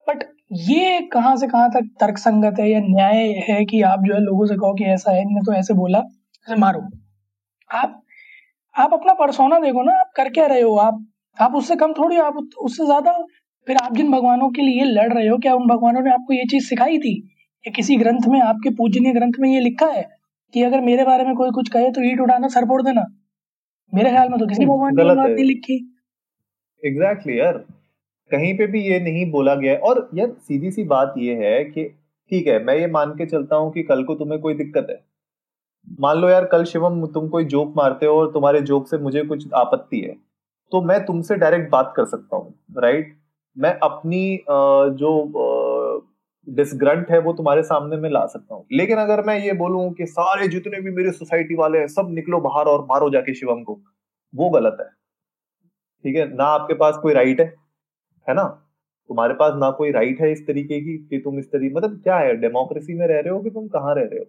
बट 0.08 0.24
ये 0.52 1.00
कहाँ 1.02 1.36
से 1.38 1.48
कहाँ 1.48 1.70
तक 1.70 1.90
तर्क 2.00 2.18
संगत 2.18 2.60
है 2.60 2.70
या 2.72 2.80
न्याय 2.80 3.28
है 3.50 3.64
कि 3.66 3.82
आप 3.82 4.00
जो 4.00 4.14
है 4.14 4.20
लोगों 4.20 4.46
से 4.46 4.56
कहो 4.56 4.74
कि 4.74 4.84
ऐसा 4.86 5.12
है 5.12 5.24
तो 5.46 5.54
ऐसे 5.54 5.74
बोला, 5.74 6.00
ऐसे 6.48 6.56
मारो। 6.56 6.82
आप 7.70 8.02
आप 8.76 8.94
अपना 8.94 9.14
परसोना 9.14 9.60
देखो 9.60 9.84
ना, 9.84 9.94
आप 9.94 10.12
कर 10.16 10.30
क्या 10.30 10.46
रहे 10.46 10.62
हो? 10.62 10.76
आप 10.76 11.06
आप 11.38 11.56
उससे 11.56 11.76
कम 11.76 11.94
थोड़ी 11.94 12.16
हो, 12.16 12.24
आप 12.24 12.36
उससे 12.62 12.86
ज़्यादा, 12.86 13.12
फिर 13.68 13.78
आप 13.78 13.96
जिन 13.96 14.12
भगवानों 14.12 14.50
के 14.50 14.62
लिए 14.62 14.84
लड़ 14.84 15.14
रहे 15.14 15.28
हो, 15.28 15.38
क्या 15.38 15.54
उन 15.56 15.68
भगवानों 15.68 16.02
ने 16.02 16.12
आपको 16.12 16.34
ये 16.34 16.44
चीज़ 16.46 16.68
सिखाई 16.68 16.98
थी? 16.98 17.16
या 17.66 17.72
किसी 17.72 17.96
ग्रंथ 17.96 18.28
में, 18.28 18.42
आपके 18.42 18.70
पूजनीय 18.70 19.14
ग्रंथ 19.14 19.40
में 19.40 19.50
ये 19.50 19.60
लिखा 19.60 19.86
है? 19.86 20.23
कि 20.54 20.64
अगर 20.64 20.82
मेरे 20.82 21.04
बारे 21.04 21.24
में 21.26 21.36
कोई 21.36 21.52
कुछ 21.52 21.70
कहे 21.70 21.92
तो 21.92 22.02
ईट 22.04 22.20
उठाना 22.22 22.48
सर 22.50 22.66
फोड़ 22.68 22.82
देना। 22.82 23.06
मेरे 23.94 24.10
ख्याल 24.10 24.30
में 24.30 24.40
तो 24.40 24.48
किसी 24.48 24.66
भगवान 24.66 24.96
ने 24.96 25.04
बात 25.06 25.18
नहीं 25.20 25.46
लिखी। 25.46 25.76
एग्जैक्टली 26.84 27.40
यार। 27.40 27.58
कहीं 28.32 28.54
पे 28.58 28.68
भी 28.68 28.82
ये 28.82 29.00
नहीं 29.02 29.30
बोला 29.32 29.56
गया। 29.56 29.76
और 29.80 30.10
यार 30.16 30.32
सीधी 30.42 30.72
सी 30.72 30.84
बात 30.86 31.14
ये 31.18 31.36
है 31.38 31.64
कि 31.66 31.84
ठीक 32.32 32.48
है 32.48 32.64
मैं 32.64 32.76
ये 32.76 32.88
मान 32.90 33.12
के 33.18 33.26
चलता 33.26 33.56
हूँ 33.56 33.72
कि 33.72 33.84
कल 33.84 34.04
को 34.04 34.16
तुम्हें 34.16 34.40
कोई 34.42 34.54
दिक्कत 34.56 34.88
है। 34.90 35.00
मान 36.00 36.18
लो 36.18 36.30
यार 36.30 36.46
कल 36.46 36.64
शिवम 36.66 37.06
तुम 37.14 37.28
कोई 37.30 37.46
जोक 37.46 37.74
मारते 37.78 38.06
हो 38.06 38.20
और 38.20 38.32
तुम्हारे 38.32 38.62
जोक 38.64 38.88
से 38.88 38.98
मुझे 39.00 39.24
कुछ 39.24 39.46
आपत्ति 39.56 40.00
है 40.00 40.16
तो 40.72 40.82
मैं 40.82 41.00
तुमसे 41.06 41.36
डायरेक्ट 41.36 41.70
बात 41.72 41.94
कर 41.96 42.06
सकता 42.06 42.36
हूँ 42.36 42.54
राइट 42.78 43.16
मैं 43.58 43.74
अपनी 43.84 44.22
जो 44.98 45.12
डिसग्रंट 46.50 47.12
है, 47.12 47.20
वो 47.20 47.34
तुम्हारे 47.34 47.64
सामने 47.64 47.98
में 47.98 48.10
ला 48.10 48.26
सकता 48.26 48.56
हूँ। 48.56 48.66
लेकिन 48.72 48.98
अगर 48.98 49.24
मैं 49.26 49.40
ये 49.40 49.54
बोलूँ 49.54 49.94
कि 49.94 50.06
सारे 50.06 50.48
जितने 50.48 50.82
भी 50.82 50.92
मेरे 50.92 51.12
सोसाइटी 51.12 51.56
वाले 51.56 51.80
हैं, 51.80 51.88
सब 51.88 52.08
निकलो 52.12 52.40
बाहर 52.40 52.66
और 52.66 52.86
मारो 52.86 53.10
जाके 53.10 53.34
शिवम 53.34 53.64
को, 53.64 53.80
वो 54.36 54.50
गलत 54.50 54.78
है। 54.80 54.88
ठीक 56.04 56.16
है? 56.16 56.36
ना 56.36 56.44
आपके 56.44 56.74
पास 56.74 56.98
कोई 56.98 57.14
राइट 57.14 57.42
है 57.42 57.54
है 58.28 58.34
ना? 58.36 58.44
तुम्हारे 59.10 59.34
पास 59.34 59.54
ना 59.58 59.72
कोई 59.72 59.92
राइट 59.92 60.22
है 60.22 60.32
इस 60.32 60.48
तरीके 60.48 60.80
की 60.82 60.98
कि 60.98 61.20
तुम 61.20 61.40
इस 61.40 61.52
तरीके 61.52 61.76
मतलब 61.76 62.02
क्या 62.04 62.18
है 62.18 62.36
डेमोक्रेसी 62.36 62.94
में 62.94 63.08
रह 63.08 63.20
रहे 63.20 63.34
हो 63.34 63.40
कि 63.40 63.50
तुम 63.50 63.68
कहाँ 63.68 63.96
रह 63.96 64.02
रहे 64.02 64.20
हो? 64.20 64.26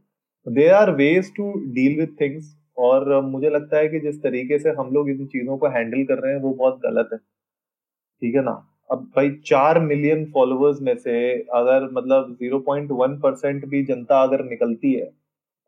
They 0.52 0.68
are 0.68 0.90
ways 0.90 1.32
to 1.36 1.52
deal 1.66 2.00
with 2.00 2.20
things 2.20 2.56
और 2.78 3.20
मुझे 3.22 3.50
लगता 3.50 3.76
है 3.76 3.88
कि 3.88 4.00
जिस 4.00 4.22
तरीके 4.22 4.58
से 4.58 4.70
हम 4.70 4.90
लोग 4.92 5.10
इन 5.10 5.26
चीज़ों 5.26 5.58
को 5.58 5.68
हैंडल 5.68 6.04
कर 6.04 6.18
रहे 6.18 6.34
हैं, 6.34 6.40
वो 6.40 6.54
बहुत 6.54 6.80
गलत 6.82 7.08
है। 7.12 7.18
ठीक 7.18 8.34
है 8.34 8.42
ना? 8.42 8.73
अब 8.90 9.02
भाई 9.16 9.30
चार 9.46 9.78
मिलियन 9.80 10.24
फॉलोअर्स 10.34 10.80
में 10.82 10.94
से 10.96 11.12
अगर 11.54 11.88
मतलब 11.92 12.32
ज़ीरो 12.40 12.58
पॉइंट 12.58 12.90
वन 12.90 13.18
परसेंट 13.20 13.64
भी 13.66 13.82
जनता 13.84 14.22
अगर 14.22 14.44
निकलती 14.44 14.92
है 14.92 15.10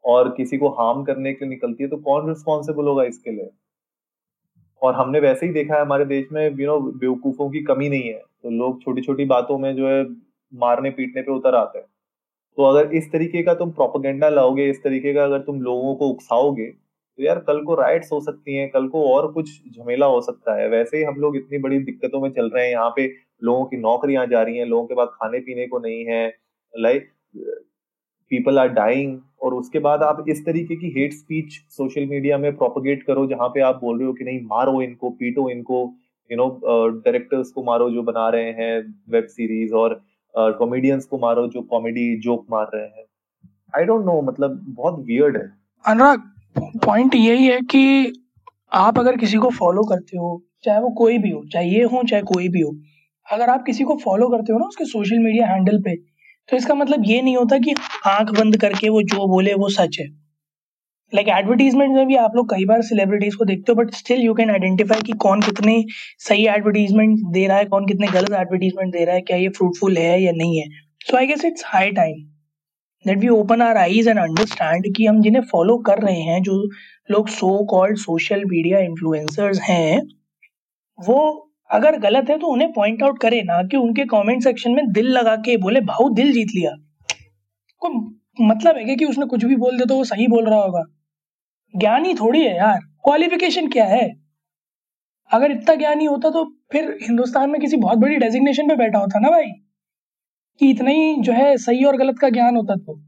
और 0.05 0.29
किसी 0.37 0.59
को 0.59 0.69
हार्म 0.71 1.03
करने 1.05 1.33
के 1.33 1.47
निकलती 1.47 1.85
है 1.85 1.89
तो 1.91 1.97
कौन 1.97 2.29
रिस्पॉन्सिबल 2.29 2.89
होगा 2.89 3.05
इसके 3.05 3.31
लिए? 3.31 3.51
और 4.83 4.95
हमने 4.95 5.21
वैसे 5.21 5.47
ही 5.47 5.53
देखा 5.53 5.75
है 5.75 5.81
हमारे 5.81 6.05
देश 6.05 6.27
में 6.33 6.45
यू 6.51 6.67
नो 6.67 6.79
बेवकूफों 6.81 7.51
की 7.51 7.63
कमी 7.65 7.89
नहीं 7.89 8.09
है। 8.09 8.19
तो 8.43 8.51
लोग 8.51 8.83
छोटी 8.83 9.03
छोटी 9.03 9.25
बातों 9.25 9.59
में 9.59 9.75
जो 9.77 9.89
है 9.89 10.05
मारने 10.53 10.91
पीटने 10.91 11.23
पे 11.23 11.33
उतर 11.33 11.55
आते 11.55 11.79
हैं। 11.79 11.87
तो 12.59 12.65
अगर 12.65 12.93
इस 12.95 13.11
तरीके 13.13 13.43
का 13.43 13.55
तुम 13.55 13.71
प्रोपोगेंडा 13.71 14.29
लाओगे, 14.29 14.69
इस 14.71 14.83
तरीके 14.85 15.15
का 15.15 15.25
अगर 15.25 15.41
तुम 15.41 15.61
लोगों 15.63 15.95
को 15.95 16.09
उकसाओगे 16.09 16.67
तो 17.19 17.25
यार 17.25 17.39
कल 17.41 17.61
को 17.65 17.75
राइट्स 17.75 18.13
हो 18.13 18.21
सकती 18.21 18.57
हैं 18.57 18.69
कल 18.71 18.87
को 18.89 19.03
और 19.09 19.31
कुछ 19.33 19.51
झमेला 19.69 20.07
हो 20.07 20.21
सकता 20.21 20.55
है। 20.55 20.69
वैसे 20.69 20.97
ही 20.99 21.05
हम 21.05 21.15
लोग 21.21 21.37
इतनी 21.37 21.59
बड़ी 21.59 21.79
दिक्कतों 21.85 22.21
में 22.21 22.31
चल 22.31 22.51
रहे 22.51 22.65
हैं 22.65 22.73
यहाँ 22.73 22.91
पे 22.97 23.07
लोगों 23.45 23.65
की 23.65 23.77
नौकरियाँ 23.77 24.27
जा 24.27 24.43
रही 24.43 24.59
हैं 24.59 24.67
लोगों 24.67 24.87
के 24.87 24.95
पास 24.95 25.09
खाने 25.13 25.39
पीने 25.39 25.67
को 25.67 25.79
नहीं 25.79 26.05
है 26.05 26.27
लाइक 26.75 27.09
पीपल 28.31 28.59
आर 28.59 28.69
डाइंग 28.69 29.19
और 29.43 29.55
उसके 29.55 29.79
बाद 29.79 30.03
आप 30.03 30.25
इस 30.29 30.45
तरीके 30.47 30.77
की 30.77 30.91
हेट 30.91 31.13
स्पीच 31.13 31.53
सोशल 31.71 32.07
मीडिया 32.07 32.39
में 32.39 32.57
प्रोपोगेट 32.57 33.03
करो 33.03 33.27
जहाँ 33.27 33.49
पे 33.49 33.61
आप 33.61 33.81
बोल 33.81 33.99
रहे 33.99 34.07
हो 34.07 34.13
कि 34.13 34.25
नहीं 34.25 34.41
मारो 34.47 34.81
इनको 34.83 35.11
पीटो 35.11 35.49
इनको 35.51 35.83
यू 36.31 36.37
नो 36.37 36.49
डायरेक्टर्स 36.91 37.51
को 37.51 37.63
मारो 37.63 37.91
जो 37.91 38.03
बना 38.03 38.29
रहे 38.29 38.53
हैं 38.53 39.03
वेब 39.11 39.27
सीरीज़ 39.27 39.75
और 39.75 40.01
कॉमेडियंस 40.35 41.05
uh, 41.05 41.09
को 41.11 41.19
मारो 41.19 41.47
जो 41.49 41.61
कॉमेडी 41.63 42.17
जोक 42.21 42.47
मार 42.51 42.71
रहे 42.75 42.87
हैं। 42.87 43.05
आई 43.77 43.85
डोंट 43.85 44.05
नो 44.07 44.21
मतलब 44.23 44.59
बहुत 44.69 45.05
वियर्ड 45.07 45.37
है। 45.37 45.53
अनुराग 45.85 46.23
पॉइंट 46.59 47.15
यही 47.15 47.47
है 47.47 47.61
कि 47.61 48.13
आप 48.73 48.99
अगर 48.99 49.17
किसी 49.17 49.37
को 49.37 49.51
फॉलो 49.51 49.83
करते 49.83 50.19
हो, 50.19 50.43
चाहे 50.65 50.81
वो 50.81 50.91
कोई 50.91 51.19
भी 51.19 51.31
हो, 51.31 51.43
चाहे 51.53 51.69
ये 51.69 51.83
हो, 51.83 52.03
चाहे 52.03 52.23
कोई 52.23 52.49
भी 52.49 52.61
हो, 52.61 52.77
अगर 53.27 53.51
आप 53.51 53.65
किसी 53.67 53.85
को 53.85 53.97
फॉलो 53.97 54.29
करते 54.29 54.53
हो 54.53 54.59
ना 54.59 54.67
उसके 54.67 54.85
सोशल 54.85 55.19
मीडिया 55.19 55.47
हैंडल 55.47 55.79
पे 55.79 55.97
तो 56.49 56.57
इसका 56.57 56.75
मतलब 56.75 57.03
ये 57.07 57.23
नहीं 57.23 57.37
होता 57.37 57.59
कि 57.59 57.75
आँख 58.07 58.31
बंद 58.31 58.57
करके 58.57 58.89
वो 58.89 59.03
जो 59.03 59.27
बोले 59.27 59.55
वो 59.55 59.69
सच 59.69 59.97
है। 60.01 60.07
लाइक 61.13 61.27
like 61.27 61.39
एडवर्टीजमेंट 61.39 61.95
में 61.95 62.07
भी 62.07 62.17
आप 62.17 62.33
लोग 62.37 62.51
कई 62.51 62.65
बार 62.65 62.83
सेलिब्रिटीज 62.83 63.35
को 63.35 63.45
देखते 63.45 63.73
हो 63.73 63.75
but 63.75 63.91
still 63.95 64.21
you 64.21 64.35
can 64.35 64.51
identify 64.51 65.03
कि 65.03 65.13
कौन 65.13 65.43
कितने 65.43 65.85
सही 66.19 66.47
एडवर्टीजमेंट 66.47 67.19
दे 67.33 67.47
रहा 67.47 67.57
है, 67.59 67.65
कौन 67.65 67.87
कितने 67.87 68.07
गलत 68.07 68.33
एडवर्टीजमेंट 68.33 68.93
दे 68.93 69.05
रहा 69.05 69.15
है, 69.15 69.21
क्या 69.21 69.37
ये 69.37 69.49
फ्रूटफुल 69.49 69.97
है 69.97 70.23
या 70.23 70.33
नहीं 70.33 70.59
है। 70.59 70.67
So 71.01 71.17
I 71.17 71.27
guess 71.27 71.45
it's 71.45 71.63
high 71.67 71.91
time 71.91 72.15
that 73.07 73.19
we 73.19 73.29
open 73.29 73.63
our 73.63 73.77
eyes 73.77 74.09
and 74.09 74.19
understand 74.19 74.95
कि 74.97 75.07
हम 75.07 75.21
जिन्हें 75.23 75.43
फॉलो 75.43 75.77
कर 75.79 75.99
रहे 75.99 76.21
हैं, 76.21 76.43
जो 76.43 76.63
लोग 77.11 77.29
so 77.29 77.65
called 77.65 77.99
social 77.99 78.45
media 78.45 78.79
influencers 78.79 79.61
हैं, 79.61 80.01
वो 80.99 81.43
अगर 81.71 81.99
गलत 81.99 82.31
है 82.31 82.39
तो 82.39 82.47
उन्हें 82.47 82.73
पॉइंट 82.73 83.03
आउट 83.03 83.21
करे 83.21 83.43
ना 83.43 83.63
कि 83.63 83.77
उनके 83.77 84.05
कमेंट 84.05 84.43
सेक्शन 84.43 84.71
में 84.71 84.93
दिल 84.93 85.09
लगा 85.09 85.37
के 85.37 85.57
बोले 85.57 85.81
भाऊ 85.81 86.09
दिल 86.15 86.33
जीत 86.33 86.49
लिया। 86.55 86.71
को 87.83 87.89
मतलब 88.41 88.77
है 88.77 88.97
कि 88.97 89.05
उसने 89.05 89.27
कुछ 89.27 89.45
भी 89.45 89.57
बोल 89.57 89.79
दे 89.79 89.85
तो 89.85 89.97
वो 89.97 90.05
सही 90.05 90.27
बोल 90.27 90.49
रहा 90.49 90.59
होगा? 90.59 90.83
ज्ञान 91.75 92.05
ही 92.05 92.15
थोड़ी 92.15 92.43
है 92.43 92.57
यार। 92.57 92.79
क्वालिफिकेशन 93.05 93.69
क्या 93.69 93.85
है? 93.85 94.09
अगर 95.31 95.51
इतना 95.51 95.75
ज्ञान 95.75 96.01
ही 96.01 96.07
होता 96.07 96.31
तो 96.31 96.45
फिर 96.73 96.99
हिंदुस्तान 97.03 97.51
में 97.51 97.61
किसी 97.61 97.77
बहुत 97.77 97.99
बड़ी 97.99 98.17
डेजिग्नेशन 98.17 98.69
पे 98.69 98.77
बैठा 98.77 98.99
होता 98.99 99.19
ना 99.19 99.31
भाई? 99.31 99.51
कि 100.61 100.71
इतना 100.71 100.91
ही 100.91 101.15
जो 101.21 101.33
है 101.33 101.57
सही 101.57 101.85
और 101.85 101.97
गलत 101.97 102.19
का 102.19 102.29
ज्ञान 102.31 102.57
होता 102.57 102.75
तो? 102.77 103.01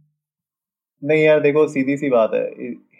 नहीं 1.03 1.23
यार 1.25 1.41
देखो 1.41 1.67
सीधी 1.69 1.97
सी 1.97 2.11
बात 2.11 2.31
है। 2.35 2.45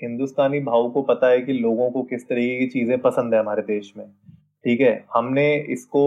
हिंदुस्तानी 0.03 0.61
भाव 0.61 0.89
को 0.91 1.03
पता 1.03 1.31
है 1.31 1.41
कि 1.41 1.53
लोगों 1.53 1.91
को 1.91 2.03
किस 2.03 2.29
तरीके 2.29 2.59
की 2.59 2.67
चीज़ें 2.71 2.99
पसंद 3.01 3.35
है 3.35 3.41
हमारे 3.41 3.63
देश 3.65 3.93
में। 3.97 4.07
ठीक 4.07 4.81
है? 4.81 5.05
हमने 5.15 5.55
इसको 5.73 6.03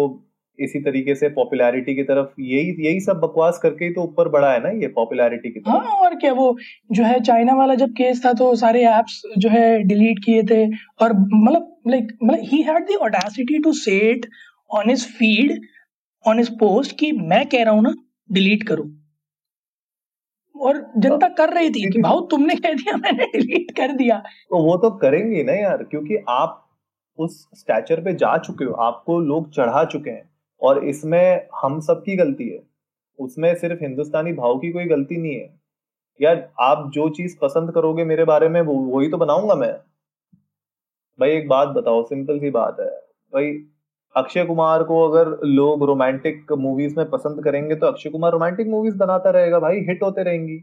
इसी 0.59 0.79
तरीके 0.79 1.15
से 1.15 1.29
पॉपुलैरिटी 1.29 1.95
की 1.95 2.03
तरफ़ 2.03 2.41
यही 2.41 2.75
यही 2.85 2.99
सब 2.99 3.19
बकवास 3.19 3.59
करके 3.63 3.85
ही 3.85 3.93
तो 3.93 4.01
ऊपर 4.03 4.29
बढ़ा 4.29 4.51
है 4.51 4.59
ना 4.63 4.69
ये 4.81 4.87
पॉपुलैरिटी 4.95 5.49
की 5.49 5.59
तरफ़। 5.59 5.75
हाँ 5.75 5.95
और 5.97 6.15
क्या 6.15 6.33
वो 6.33 6.55
जो 6.91 7.03
है 7.03 7.19
चाइना 7.21 7.55
वाला 7.55 7.75
जब 7.75 7.91
केस 7.93 8.21
था 8.25 8.33
तो 8.33 8.53
सारे 8.55 8.85
एप्स 8.89 9.21
जो 9.37 9.49
है 9.49 9.81
डिलीट 9.83 10.19
किए 10.25 10.43
थे 10.43 10.65
और 11.01 11.13
मतलब 11.13 11.67
लाइक 11.87 12.17
मतलब 12.23 12.43
he 12.43 12.61
had 12.61 12.85
the 12.85 12.97
audacity 13.01 13.59
to 13.59 13.73
say 13.73 13.97
it 14.11 14.25
on 14.69 14.89
his 14.89 15.05
feed 15.17 15.59
on 16.25 16.39
his 16.39 16.49
post 16.59 16.97
कि 16.99 17.11
मैं 17.11 17.45
कह 17.47 17.63
रहा 17.63 17.73
हूँ 17.73 17.83
ना 17.83 17.93
डिलीट 18.31 18.67
करो। 18.67 18.83
और 20.55 20.77
जनता 20.97 21.27
कर 21.27 21.53
रही 21.53 21.69
थी 21.69 21.89
कि 21.89 22.01
भाऊ 22.01 22.27
तुमने 22.27 22.55
कह 22.55 22.73
दिया 22.73 22.97
मैंने 22.97 23.25
डिलीट 23.25 23.71
कर 23.71 23.91
दिया। 23.91 24.17
तो 24.19 24.63
वो 24.63 24.77
तो 24.77 24.89
करेंगे 24.91 25.43
ना 25.43 25.53
यार 25.53 25.83
क्योंकि 25.83 26.17
आप 26.29 26.69
उस 27.19 27.47
स्टैचर 27.55 28.01
पे 28.01 28.13
जा 28.13 28.37
चुके 28.37 28.65
हो 28.65 28.73
आपको 28.73 29.19
लोग 29.19 29.51
चढ़ा 29.51 29.83
चुके 29.85 30.09
हैं। 30.09 30.29
और 30.61 30.85
इसमें 30.85 31.47
हम 31.63 31.79
सब 31.79 32.03
की 32.03 32.15
गलती 32.15 32.49
है। 32.49 32.63
उसमें 33.19 33.55
सिर्फ़ 33.55 33.81
हिंदुस्तानी 33.81 34.33
भाव 34.33 34.59
की 34.59 34.71
कोई 34.71 34.85
गलती 34.85 35.17
नहीं 35.17 35.35
है। 35.35 35.49
यार 36.21 36.49
आप 36.59 36.91
जो 36.93 37.09
चीज़ 37.09 37.37
पसंद 37.41 37.71
करोगे 37.71 38.03
मेरे 38.03 38.25
बारे 38.25 38.49
में 38.49 38.61
वो 38.61 38.73
वही 38.73 39.09
तो 39.09 39.17
बनाऊँगा 39.17 39.55
मैं। 39.55 39.73
भाई 41.19 41.29
एक 41.29 41.47
बात 41.47 41.67
बताओ 41.67 42.03
सिंपल 42.03 42.39
सी 42.39 42.49
बात 42.49 42.77
है। 42.79 42.89
भाई 43.33 43.51
अक्षय 44.15 44.43
कुमार 44.45 44.83
को 44.83 45.01
अगर 45.01 45.29
लोग 45.45 45.83
रोमांटिक 45.87 46.51
मूवीज़ 46.59 46.95
में 46.97 47.09
पसंद 47.09 47.43
करेंगे 47.43 47.75
तो 47.75 47.87
अक्षय 47.87 48.09
कुमार 48.09 48.31
रोमांटिक 48.31 48.67
मूवीज़ 48.67 48.95
बनाता 48.97 49.29
रहेगा 49.29 49.59
भाई 49.59 49.79
हिट 49.89 50.03
होते 50.03 50.23
रहेंगी। 50.23 50.57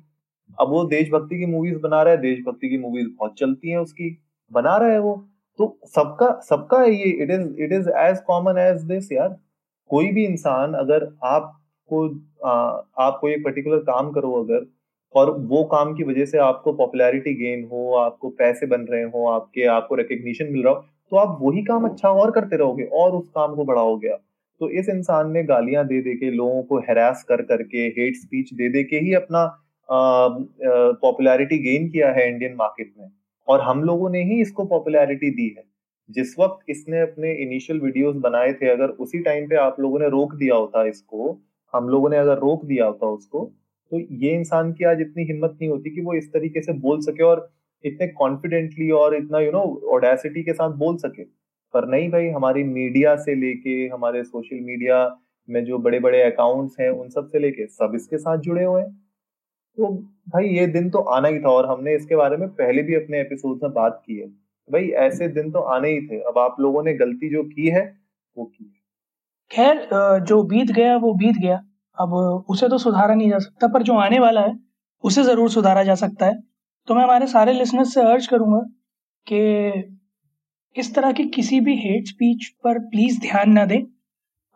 अब 0.59 0.69
वो 0.69 0.85
देशभक्ति 0.87 1.39
की 1.39 1.47
मूवीज़ 1.47 1.79
बना 1.79 2.03
रहा 2.03 2.15
है, 2.15 2.21
देशभक्ति 2.21 2.69
की 2.69 2.79
मूवीज़ 2.79 3.09
बहुत 3.11 3.35
चलती 3.39 3.71
हैं 3.71 3.79
उसकी, 3.79 4.11
बना 4.51 4.77
रहा 4.77 4.89
है 4.89 4.99
वो। 5.01 5.15
तो 5.59 5.79
सबका 5.87 6.31
सबका 6.45 6.83
ये 6.83 7.11
it 7.13 7.31
is 7.31 7.63
it 7.63 7.73
is 7.73 7.89
as 7.99 8.19
common 8.27 8.59
as 8.59 8.83
this 8.85 9.13
यार। 9.13 9.37
कोई 9.91 10.11
भी 10.13 10.25
इंसान 10.25 10.75
अगर 10.77 11.09
आपको 11.25 12.07
आप 13.01 13.19
कोई 13.21 13.37
पर्टिकुलर 13.43 13.79
काम 13.85 14.11
करो 14.13 14.33
अगर, 14.35 14.67
और 15.15 15.31
वो 15.41 15.63
काम 15.65 15.95
की 15.95 16.05
वजह 16.05 16.27
से 16.27 16.39
आपको 16.41 16.73
पॉपुलैरिटी 16.75 17.35
गेन 17.35 17.69
हो, 17.73 17.95
आपको 17.97 18.29
पैसे 18.31 18.67
बन 18.67 18.87
रहे 18.91 19.03
हो, 19.05 19.27
आपके, 19.29 19.65
आपको 19.67 19.95
रिकग्निशन 19.95 20.53
मिल 20.53 20.65
रहा 20.65 20.73
हो 20.75 20.85
तो 21.13 21.17
आप 21.17 21.39
वही 21.43 21.63
काम 21.65 21.85
अच्छा 21.89 22.09
और 22.13 22.31
करते 22.31 22.57
रहोगे 22.57 22.85
और 22.95 23.13
उस 23.13 23.29
काम 23.35 23.55
को 23.55 23.65
बढ़ाओगे 23.65 24.09
आप 24.09 24.21
तो 24.61 24.69
इस 24.71 24.89
इंसान 24.89 25.31
ने 25.33 25.43
गालियाँ 25.45 25.87
दे 25.87 26.01
दे 26.03 26.15
के 26.15 26.31
लोगों 26.31 26.63
को 26.63 26.79
हेरास 26.79 27.25
कर 27.29 27.43
करके 27.43 27.87
हेट 27.99 28.17
स्पीच 28.17 28.53
दे 28.55 28.69
दे 28.69 28.83
के 28.85 28.99
ही 28.99 29.13
अपना 29.15 29.45
पॉपुलैरिटी 31.03 31.59
गेन 31.59 31.89
किया 31.91 32.11
है 32.13 32.29
इंडियन 32.29 32.55
मार्केट 32.55 32.93
में। 32.99 33.11
और 33.49 33.61
हम 33.61 33.83
लोगों 33.85 34.11
ने 34.11 34.23
ही 34.25 34.41
इसको 34.41 34.65
पॉपुलैरिटी 34.65 35.31
दी 35.31 35.49
है। 35.59 35.65
जिस 36.11 36.39
वक्त 36.39 36.71
इसने 36.71 37.01
अपने 37.01 37.33
इनिशियल 37.35 37.81
वीडियोस 37.81 38.17
बनाए 38.17 38.53
थे 38.53 38.69
अगर 38.71 38.89
उसी 39.05 39.19
टाइम 39.23 39.49
पे 39.49 39.57
आप 39.57 39.81
लोगों 39.81 39.99
ने 39.99 40.09
रोक 40.09 40.35
दिया 40.35 40.55
होता 40.55 40.85
इसको 40.85 41.31
हम 41.73 41.89
लोगों 41.89 42.11
ने 42.11 42.17
अगर 42.17 42.39
रोक 42.39 42.65
दिया 42.65 42.87
होता 42.87 43.07
उसको 43.07 43.45
तो 43.93 43.99
ये 43.99 44.35
इंसान 44.35 44.73
की 44.73 44.85
आज 44.85 45.01
इतनी 45.01 45.25
हिम्मत 45.25 45.57
नहीं 45.61 45.71
होती 45.71 45.91
कि 45.91 46.01
वो 46.01 46.15
इस 46.15 46.33
तरीके 46.33 46.63
से 46.63 46.73
बोल 46.81 47.01
सके 47.01 47.23
और 47.25 47.49
इतने 47.85 48.07
कॉन्फिडेंटली 48.09 48.91
और 48.91 49.17
इतना 49.17 49.39
यू 49.41 49.51
नो 49.53 49.61
ओडेसिटी 49.95 50.43
के 50.43 50.53
साथ 50.53 50.71
बोल 50.77 50.97
सके। 50.97 51.25
पर 51.75 51.87
नहीं 51.89 52.11
भाई, 52.11 52.29
हमारी 52.29 52.63
मीडिया 52.65 53.15
से 53.17 53.35
लेके, 53.35 53.87
हमारे 53.87 54.23
सोशल 54.25 54.61
मीडिया 54.61 55.19
में 55.49 55.65
जो 55.65 55.79
बड़े 55.79 56.01
बड़े 56.01 56.23
अकाउंट्स 56.23 56.81
हैं, 56.81 56.91
उन 56.91 57.09
सबसे 57.09 57.39
लेके, 57.39 57.67
सब 57.67 57.93
इसके 57.95 58.19
साथ 58.19 58.39
जुड़े 58.39 58.65
हुए 58.65 58.81
हैं। 58.83 58.91
तो 59.79 59.93
भाई, 60.29 60.49
ये 60.49 60.67
दिन 60.67 60.91
तो 60.91 60.99
आना 60.99 61.29
ही 61.29 61.39
था 61.41 61.51
और 61.51 61.67
हमने 61.67 61.95
इसके 61.97 62.17
बारे 62.17 62.37
में 62.37 62.49
पहले 62.49 62.83
भी 62.83 62.95
अपने 62.95 63.21
एपिसोड 63.21 63.61
में 63.63 63.73
बात 63.73 64.03
की 64.07 64.19
है। 64.19 64.27
भाई, 64.69 64.89
ऐसे 64.99 65.29
दिन 65.29 65.51
तो 65.51 65.61
आने 65.75 65.91
ही 65.91 66.01
थे। 66.07 66.21
अब 66.21 66.39
आप 66.39 66.57
लोगों 66.61 66.83
ने 66.83 66.95
गलती 66.95 67.31
जो 67.31 67.43
की 67.45 67.69
है, 67.69 67.85
वो 68.37 68.45
की 68.45 68.65
खैर 69.51 69.89
जो 70.21 70.43
बीत 70.43 70.71
गया, 70.71 70.97
वो 70.97 71.13
बीत 71.15 71.37
गया। 71.37 71.63
अब 71.99 72.13
उसे 72.49 72.69
तो 72.69 72.79
सुधारा 72.79 73.15
नहीं 73.15 73.31
जा 73.31 73.39
सकता, 73.39 73.69
पर 73.69 73.83
जो 73.83 73.95
आने 73.95 74.19
वाला 74.19 74.41
है, 74.41 74.59
उसे 75.05 75.23
ज़रूर 75.23 75.51
सुधारा 75.51 75.83
जा 75.83 75.95
सकता 75.95 76.27
है। 76.27 76.48
तो 76.89 76.95
मैं 76.95 77.03
हमारे 77.03 77.27
सारे 77.27 77.53
लिसनर्स 77.53 77.93
से 77.95 78.01
अर्ज़ 78.01 78.29
करूँगा 78.29 78.61
कि 79.27 79.39
इस 80.81 80.95
तरह 80.95 81.13
की 81.13 81.25
किसी 81.35 81.61
भी 81.61 81.75
हेट 81.77 82.07
स्पीच 82.09 82.47
पर 82.65 82.79
प्लीज़ 82.93 83.19
ध्यान 83.21 83.51
ना 83.53 83.65
दें 83.73 83.81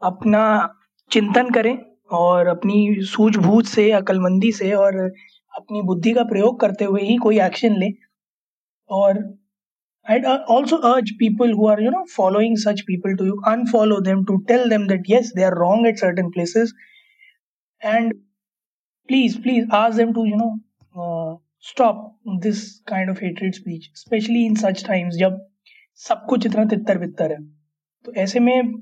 अपना 0.02 0.44
चिंतन 1.10 1.50
करें 1.50 1.76
और 2.18 2.46
अपनी 2.46 2.78
सूझबूझ 3.10 3.64
से 3.68 3.90
अकलमंदी 4.00 4.52
से 4.52 4.72
और 4.74 4.98
अपनी 5.56 5.82
बुद्धि 5.82 6.12
का 6.14 6.24
प्रयोग 6.32 6.58
करते 6.60 6.84
हुए 6.84 7.02
ही 7.02 7.16
कोई 7.26 7.40
एक्शन 7.40 7.76
लें 7.78 7.92
और 8.90 9.22
I'd 10.06 10.24
also 10.24 10.76
urge 10.82 11.10
people 11.18 11.46
who 11.46 11.66
are, 11.66 11.80
you 11.80 11.90
know, 11.90 12.04
following 12.12 12.56
such 12.56 12.80
people 12.86 13.12
to 13.18 13.26
unfollow 13.46 14.02
them, 14.02 14.24
to 14.26 14.42
tell 14.48 14.68
them 14.68 14.88
that 14.88 15.08
yes, 15.08 15.32
they 15.32 15.44
are 15.44 15.54
wrong 15.54 15.86
at 15.86 15.98
certain 15.98 16.32
places, 16.32 16.74
and 17.82 18.12
please, 19.08 19.38
please 19.38 19.64
ask 19.70 19.96
them 19.96 20.12
to, 20.14 20.24
you 20.24 20.36
know, 20.36 20.58
uh, 20.96 21.36
stop 21.64 21.98
this 22.42 22.60
kind 22.86 23.10
of 23.10 23.18
hatred 23.18 23.54
speech, 23.54 23.90
especially 23.94 24.46
in 24.46 24.56
such 24.56 24.84
times 24.84 25.16
जब 25.16 25.40
सब 26.00 26.24
कुछ 26.28 26.46
इतना 26.46 26.64
तितर 26.66 26.98
बितर 26.98 27.32
है। 27.32 27.42
तो 28.04 28.12
ऐसे 28.22 28.40
में 28.40 28.72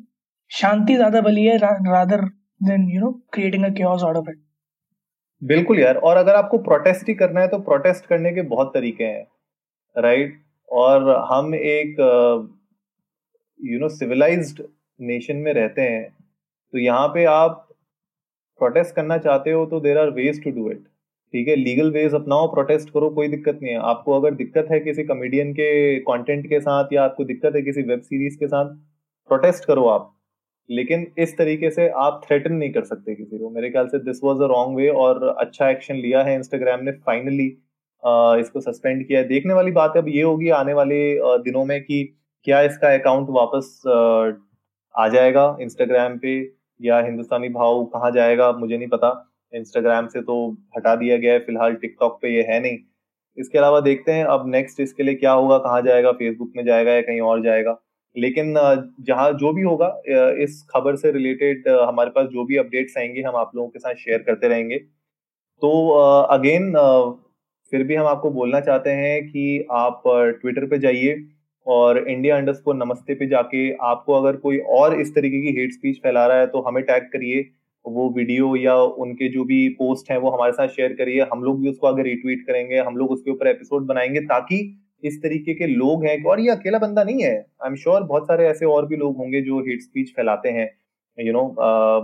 शांति 0.51 0.95
ज़्यादा 0.97 1.21
बली 1.21 1.45
है 1.45 1.57
rather 1.57 2.25
than 2.61 2.89
you 2.91 3.01
know 3.01 3.11
creating 3.33 3.65
a 3.65 3.69
chaos 3.81 4.03
out 4.05 4.17
of 4.17 4.31
it 4.31 4.39
बिल्कुल 5.43 5.79
यार, 5.81 5.97
और 5.97 6.17
अगर 6.17 6.35
आपको 6.35 6.59
प्रोटेस्ट 6.59 7.09
ही 7.09 7.15
करना 7.15 7.41
है 7.41 7.49
तो 7.49 7.59
प्रोटेस्ट 7.69 8.07
करने 8.07 8.33
के 8.33 8.43
बहुत 8.49 8.71
तरीके 8.75 9.05
हैं 9.05 9.27
राइट 9.97 10.41
और 10.69 11.09
हम 11.31 11.55
एक 11.55 11.97
यू 13.61 13.79
नो 13.81 13.89
सिविलाइज्ड 13.91 14.63
नेशन 15.01 15.37
में 15.37 15.53
रहते 15.55 15.83
हैं 15.83 16.09
तो 16.73 16.79
यहाँ 16.79 17.09
पे 17.09 17.25
आप 17.27 17.67
प्रोटेस्ट 18.61 18.95
करना 18.95 19.19
चाहते 19.19 19.51
हो 19.51 19.65
तो 19.67 19.81
there 19.81 19.99
are 19.99 20.11
ways 20.13 20.43
to 20.45 20.51
do 20.51 20.71
it 20.71 20.85
ठीक 21.35 21.49
है 21.49 21.55
लीगल 21.57 21.91
वेज 21.93 22.15
अपनाओ 22.15 22.47
प्रोटेस्ट 22.55 22.91
करो, 22.91 23.09
कोई 23.11 23.29
दिक्कत 23.29 23.59
नहीं 23.63 23.73
है। 23.73 23.81
आपको 23.81 24.13
अगर 24.13 24.35
दिक्कत 24.35 24.69
है 24.71 24.81
किसी 24.81 25.05
कॉमेडियन 25.05 25.53
के 25.55 25.99
कंटेंट 26.03 26.47
के 26.49 26.61
साथ 26.61 26.93
या 26.93 27.03
आपको 27.05 27.25
दिक्कत 27.25 27.57
है 27.57 27.63
किसी 27.63 27.83
वेब 27.83 28.01
सीरीज़ 28.03 28.39
के 28.39 28.47
साथ 28.49 28.75
प्रोटेस्ट 29.31 29.65
करो 29.65 29.87
आप। 29.89 30.13
लेकिन 30.69 31.07
इस 31.19 31.37
तरीके 31.39 31.71
से 31.71 31.89
आप 31.99 32.21
थ्रेटन 32.25 32.53
नहीं 32.55 32.73
कर 32.73 32.85
सकते 32.85 33.15
किसी 33.15 33.39
को। 33.39 33.51
मेरे 33.51 33.71
ख्याल 33.71 33.87
से 33.89 33.99
this 34.01 34.21
was 34.25 34.41
a 34.43 34.47
wrong 34.49 34.77
way 34.77 34.89
और 35.05 35.27
अच्छा 35.29 35.69
एक्शन 35.71 35.97
लिया 35.97 36.23
है 36.23 36.35
इंस्टाग्राम 36.35 36.85
ने 36.85 36.93
फाइनली 37.07 37.47
इसको 38.41 38.61
सस्पेंड 38.61 39.07
किया 39.07 39.21
है। 39.21 39.29
देखने 39.29 39.55
वाली 39.55 39.73
बात 39.73 39.97
अब 39.97 40.09
ये 40.09 40.23
होगी 40.23 40.49
आने 40.59 40.73
वाले 40.75 41.01
दिनों 41.41 41.65
में 41.65 41.81
कि 41.83 42.05
क्या 42.47 42.61
इसका 42.63 42.93
अकाउंट 42.95 43.27
वापस 43.31 43.83
आ 44.95 45.09
जाएगा 45.09 45.57
इंस्टाग्राम 45.61 46.17
पे 46.19 46.39
या 46.81 47.01
हिंदुस्तानी 47.01 47.49
भाव 47.51 47.85
कहाँ 47.87 48.11
जाएगा, 48.11 48.53
मुझे 48.53 48.77
नहीं 48.79 48.89
पता। 48.89 49.11
इंस्टाग्राम 49.53 50.07
से 50.09 50.21
तो 50.23 50.51
हटा 50.77 50.95
दिया 50.97 51.17
गया 51.17 51.33
है, 51.33 51.39
फ़िलहाल 51.41 51.75
टिकटॉक 51.75 52.19
पे 52.23 52.35
ये 52.35 52.43
है 52.49 52.61
नहीं। 52.63 52.79
इसके 53.39 53.59
अलावा 53.59 53.81
देखते 53.81 54.13
हैं 54.13 54.25
अब 54.27 54.49
नेक्स्ट 54.49 54.81
इसके 54.81 55.03
लिए 55.03 55.15
क्या 55.15 55.33
होगा, 55.33 55.59
कहाँ 55.59 55.83
जाएगा 55.83 56.13
फेसबुक 56.13 56.53
में 56.57 56.65
जाएगा 56.65 56.93
या 56.93 57.01
कहीं 57.03 57.21
और 57.23 57.43
जाएगा। 57.43 57.77
लेकिन 58.17 58.55
जहाँ 59.01 59.33
जो 59.33 59.53
भी 59.53 59.63
होगा 59.63 59.89
इस 60.43 60.63
खबर 60.71 60.97
से 60.97 61.11
रिलेटेड 61.13 61.69
हमारे 61.81 62.11
पास 62.11 62.27
जो 62.29 62.45
भी 62.45 62.57
अपडेट्स 62.57 62.97
आएँगे, 62.99 63.23
हम 63.23 63.37
आप 63.37 63.51
लोगों 63.57 63.69
के 63.69 63.79
साथ 63.79 63.95
शेयर 63.97 64.23
करते 64.23 64.49
रहेंगे। 64.49 64.79
तो 64.79 65.89
अगेन 66.31 66.73
फिर 67.73 67.83
भी 67.85 67.95
हम 67.95 68.07
आपको 68.07 68.31
बोलना 68.31 68.61
चाहते 68.61 68.91
हैं 68.93 69.23
कि 69.27 69.67
आप 69.73 70.03
ट्विटर 70.41 70.67
पे 70.67 70.79
जाइए 70.79 71.17
और 71.67 71.99
इंडिया 72.09 72.37
अंडरस्कोर 72.37 72.75
नमस्ते 72.77 73.15
पे 73.15 73.27
जाके 73.27 73.71
आपको 73.87 74.13
अगर 74.15 74.37
कोई 74.39 74.59
और 74.77 75.01
इस 75.01 75.15
तरीके 75.15 75.41
की 75.43 75.59
हेट 75.59 75.73
स्पीच 75.73 75.99
फैला 76.03 76.27
रहा 76.27 76.39
है 76.39 76.47
तो 76.47 76.61
हमें 76.61 76.83
टैग 76.85 77.03
करिए। 77.13 77.43
वो 77.85 78.09
वीडियो 78.17 78.55
या 78.57 78.75
उनके 78.77 79.29
जो 79.29 79.45
भी 79.45 79.69
पोस्ट 79.75 80.11
हैं 80.11 80.19
वो 80.19 80.31
हमारे 80.31 80.53
साथ 80.53 80.69
शेयर 80.71 80.93
करिए। 80.95 81.27
हम 81.33 81.43
लोग 81.45 81.61
भी 81.61 81.71
उसको 81.71 81.87
अगर 81.87 82.03
रिट्वीट 82.05 82.47
करेंगे 82.47 82.79
हम 82.79 82.97
लोग 82.97 83.11
उसके 83.11 83.31
ऊपर 83.31 83.49
एपिसोड 83.49 83.87
बनाएँगे 83.87 84.21
ताकि 84.27 84.59
इस 85.03 85.23
तरीके 85.23 85.55
के 85.55 85.67
लोग 85.67 86.05
हैं 86.05 86.23
और 86.25 86.41
ये 86.41 86.51
अकेला 86.51 86.79
बंदा 86.79 87.05
नहीं 87.05 87.23
है। 87.23 87.35
आई 87.35 87.69
एम 87.69 87.75
श्योर 87.77 88.03
बहुत 88.03 88.27
सारे 88.27 88.47
ऐसे 88.49 88.67
और 88.67 88.87
भी 88.87 88.97
लोग 88.97 89.17
होंगे 89.17 89.41
जो 89.43 89.61
हेट 89.61 89.83
स्पीच 89.83 90.13
फैलाते 90.17 90.49
हैं 90.51 90.71
यू 91.19 91.33
नो 91.33 91.43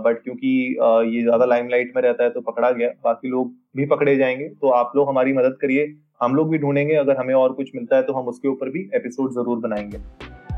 बट 0.05 0.21
क्योंकि 0.23 0.49
uh, 0.83 1.03
ये 1.05 1.21
ज़्यादा 1.21 1.45
लाइमलाइट 1.45 1.91
में 1.95 2.01
रहता 2.03 2.23
है 2.23 2.29
तो 2.29 2.41
पकड़ा 2.41 2.71
गया। 2.71 2.89
बाकी 3.03 3.29
लोग 3.29 3.53
भी 3.77 3.85
पकड़े 3.85 4.15
जाएँगे 4.15 4.47
तो 4.51 4.69
आप 4.71 4.91
लोग 4.95 5.09
हमारी 5.09 5.33
मदद 5.33 5.57
करिए। 5.61 5.93
हम 6.21 6.35
लोग 6.35 6.49
भी 6.49 6.57
ढूंढेंगे 6.57 6.95
अगर 6.95 7.17
हमें 7.17 7.33
और 7.35 7.53
कुछ 7.53 7.71
मिलता 7.75 7.95
है 7.95 8.03
तो 8.03 8.13
हम 8.13 8.27
उसके 8.27 8.47
ऊपर 8.47 8.69
भी 8.69 8.89
एपिसोड 8.95 9.31
ज़रूर 9.33 9.59
बनाएँगे। 9.59 9.97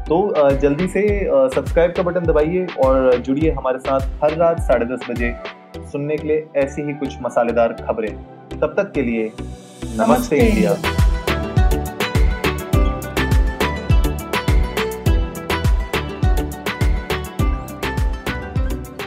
तो 0.09 0.17
जल्दी 0.61 0.87
से 0.87 1.01
सब्सक्राइब 1.55 1.93
का 1.97 2.03
बटन 2.03 2.25
दबाइए 2.25 2.65
और 2.85 3.17
जुड़िए 3.17 3.51
हमारे 3.51 3.79
साथ 3.79 4.23
हर 4.23 4.35
रात 4.37 4.59
साढ़े 4.59 4.85
दस 4.85 5.05
बजे 5.09 5.33
सुनने 5.91 6.17
के 6.17 6.27
लिए 6.27 6.45
ऐसी 6.55 6.81
ही 6.81 6.93
कुछ 6.93 7.17
मसालेदार 7.21 7.73
खबरें। 7.87 8.13
तब 8.59 8.73
तक 8.77 8.91
के 8.91 9.01
लिए 9.01 9.25
नमस्ते, 9.25 10.03
नमस्ते। 10.03 10.37
इंडिया। 10.37 10.75